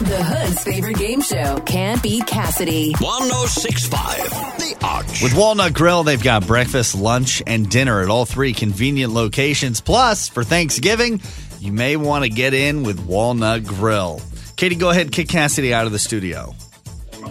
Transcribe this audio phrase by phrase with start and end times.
[0.00, 2.92] The Hood's favorite game show can't beat Cassiday.
[3.00, 4.16] 1065
[4.56, 5.22] The Arch.
[5.22, 9.82] With Walnut Grill, they've got breakfast, lunch, and dinner at all three convenient locations.
[9.82, 11.20] Plus, for Thanksgiving,
[11.58, 14.22] you may want to get in with Walnut Grill.
[14.56, 16.54] Katie, go ahead, and kick Cassiday out of the studio.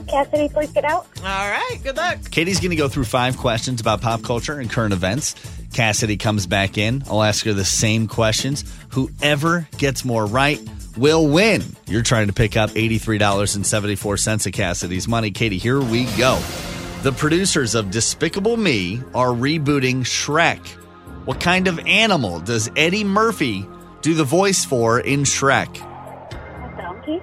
[0.08, 1.08] Cassiday, please get out.
[1.18, 2.20] All right, good luck.
[2.30, 5.34] Katie's going to go through five questions about pop culture and current events.
[5.74, 7.04] Cassiday comes back in.
[7.08, 8.64] I'll ask her the same questions.
[8.90, 10.60] Whoever gets more right
[10.98, 11.64] will win.
[11.88, 15.32] You're trying to pick up $83.74 of Cassiday's money.
[15.32, 16.40] Katie, here we go.
[17.02, 20.66] The producers of Despicable Me are rebooting Shrek.
[21.26, 23.66] What kind of animal does Eddie Murphy
[24.02, 25.70] do the voice for in Shrek?
[25.78, 27.22] A donkey.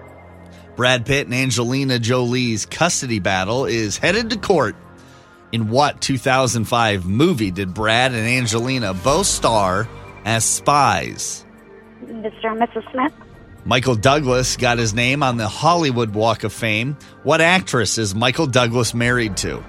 [0.76, 4.76] Brad Pitt and Angelina Jolie's custody battle is headed to court.
[5.52, 9.88] In what 2005 movie did Brad and Angelina both star
[10.24, 11.44] as spies?
[12.04, 12.44] Mr.
[12.44, 12.90] and Mrs.
[12.92, 13.12] Smith.
[13.66, 16.96] Michael Douglas got his name on the Hollywood Walk of Fame.
[17.24, 19.60] What actress is Michael Douglas married to?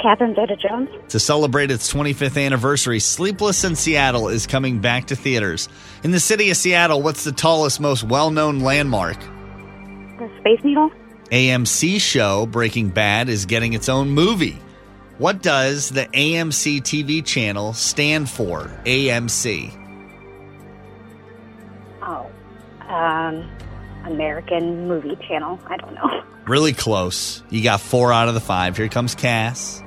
[0.00, 0.88] Catherine Zeta Jones.
[1.08, 5.68] To celebrate its 25th anniversary, Sleepless in Seattle is coming back to theaters.
[6.04, 9.18] In the city of Seattle, what's the tallest, most well known landmark?
[9.18, 10.92] The Space Needle.
[11.32, 14.60] AMC show Breaking Bad is getting its own movie.
[15.18, 18.70] What does the AMC TV channel stand for?
[18.84, 19.87] AMC.
[22.88, 23.48] Um,
[24.04, 25.58] American Movie Channel.
[25.66, 26.22] I don't know.
[26.46, 27.42] Really close.
[27.50, 28.76] You got four out of the five.
[28.76, 29.82] Here comes Cass.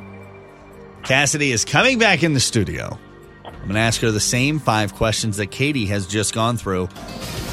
[1.04, 3.00] Cassiday is coming back in the studio.
[3.44, 6.90] I'm going to ask her the same five questions that Katie has just gone through.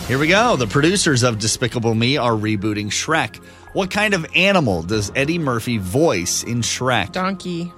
[0.07, 0.57] Here we go.
[0.57, 3.37] The producers of Despicable Me are rebooting Shrek.
[3.75, 7.13] What kind of animal does Eddie Murphy voice in Shrek?
[7.13, 7.73] Donkey.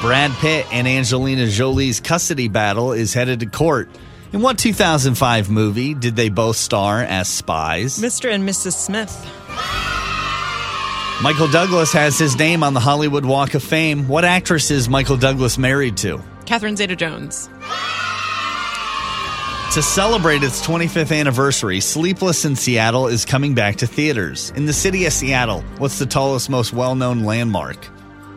[0.00, 3.90] Brad Pitt and Angelina Jolie's custody battle is headed to court.
[4.30, 7.98] In what 2005 movie did they both star as spies?
[7.98, 8.30] Mr.
[8.30, 8.74] and Mrs.
[8.74, 9.26] Smith.
[11.22, 14.06] Michael Douglas has his name on the Hollywood Walk of Fame.
[14.06, 16.22] What actress is Michael Douglas married to?
[16.44, 17.48] Catherine Zeta Jones.
[19.74, 24.50] To celebrate its 25th anniversary, Sleepless in Seattle is coming back to theaters.
[24.56, 27.76] In the city of Seattle, what's the tallest, most well known landmark?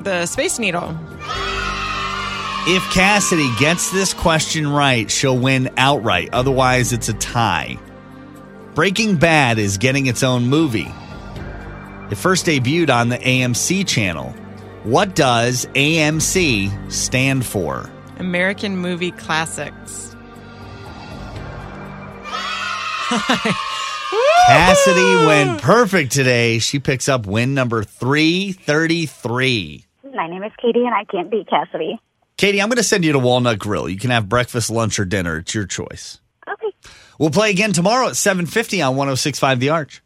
[0.02, 0.98] The Space Needle.
[2.68, 6.30] If Cassiday gets this question right, she'll win outright.
[6.32, 7.80] Otherwise, it's a tie.
[8.76, 10.92] Breaking Bad is getting its own movie.
[12.12, 14.30] It first debuted on the AMC channel.
[14.84, 17.90] What does AMC stand for?
[18.20, 20.16] American Movie Classics.
[24.46, 26.60] Cassiday went perfect today.
[26.60, 29.86] She picks up win number 333.
[30.14, 31.98] My name is Katie, and I can't beat Cassiday.
[32.42, 33.88] Katie, I'm going to send you to Walnut Grill.
[33.88, 35.38] You can have breakfast, lunch, or dinner.
[35.38, 36.20] It's your choice.
[36.48, 36.72] Okay.
[37.20, 40.02] We'll play again tomorrow at 7:50 on 106.5 The Arch.